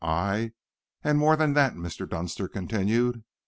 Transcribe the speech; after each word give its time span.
Aye, 0.03 0.53
and 1.03 1.19
more 1.19 1.35
than 1.35 1.53
that!" 1.53 1.75
Mr. 1.75 2.09
Dunster 2.09 2.47
continued. 2.47 3.23